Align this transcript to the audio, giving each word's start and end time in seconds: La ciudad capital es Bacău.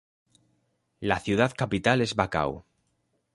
La 1.01 1.19
ciudad 1.19 1.53
capital 1.55 2.01
es 2.01 2.13
Bacău. 2.15 2.63